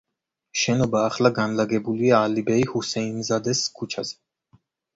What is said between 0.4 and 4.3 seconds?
შენობა ახლა განლაგებულია ალიბეი ჰუსეინზადეს ქუჩაზე.